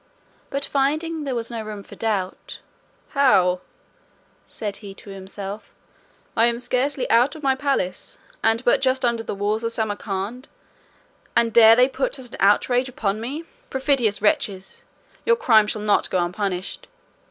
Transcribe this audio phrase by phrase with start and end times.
[0.49, 2.59] But finding there was no room for doubt,
[3.09, 3.61] "How!"
[4.47, 5.75] said he to himself,
[6.35, 10.47] "I am scarcely out of my palace, and but just under the walls of Samarcand,
[11.35, 13.43] and dare they put such an outrage upon me?
[13.69, 14.81] Perfidious wretches!
[15.23, 16.87] your crime shall not go unpunished.